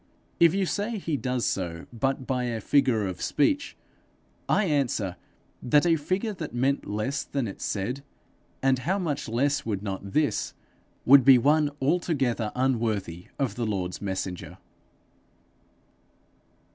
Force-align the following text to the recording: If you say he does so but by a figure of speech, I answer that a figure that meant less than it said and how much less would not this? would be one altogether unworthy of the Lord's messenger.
If 0.39 0.55
you 0.55 0.65
say 0.65 0.97
he 0.97 1.15
does 1.15 1.45
so 1.45 1.85
but 1.93 2.25
by 2.25 2.45
a 2.45 2.59
figure 2.59 3.05
of 3.05 3.21
speech, 3.21 3.77
I 4.49 4.65
answer 4.65 5.15
that 5.61 5.85
a 5.85 5.95
figure 5.95 6.33
that 6.33 6.55
meant 6.55 6.87
less 6.87 7.21
than 7.23 7.47
it 7.47 7.61
said 7.61 8.01
and 8.63 8.79
how 8.79 8.97
much 8.97 9.29
less 9.29 9.63
would 9.63 9.83
not 9.83 10.13
this? 10.13 10.55
would 11.05 11.23
be 11.23 11.37
one 11.37 11.69
altogether 11.79 12.51
unworthy 12.55 13.27
of 13.37 13.53
the 13.53 13.65
Lord's 13.67 14.01
messenger. 14.01 14.57